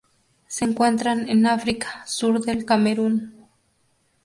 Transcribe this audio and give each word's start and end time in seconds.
Se 0.47 0.65
encuentran 0.65 1.29
en 1.29 1.45
África: 1.45 2.01
sur 2.07 2.43
del 2.43 2.65
Camerún. 2.65 3.45